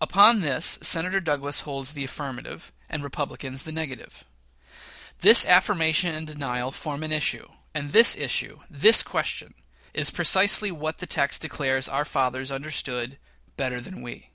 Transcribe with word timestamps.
Upon 0.00 0.40
this 0.40 0.78
Senator 0.80 1.20
Douglas 1.20 1.60
holds 1.68 1.92
the 1.92 2.02
affirmative, 2.02 2.72
and 2.88 3.04
Republicans 3.04 3.64
the 3.64 3.72
negative. 3.72 4.24
This 5.18 5.44
affirmation 5.44 6.14
and 6.14 6.26
denial 6.26 6.70
form 6.70 7.02
an 7.02 7.12
issue, 7.12 7.46
and 7.74 7.92
this 7.92 8.16
issue 8.16 8.60
this 8.70 9.02
question 9.02 9.52
is 9.92 10.08
precisely 10.10 10.70
what 10.70 10.96
the 10.96 11.06
text 11.06 11.42
declares 11.42 11.90
our 11.90 12.06
fathers 12.06 12.50
understood 12.50 13.18
"better 13.58 13.82
than 13.82 14.00
we." 14.00 14.30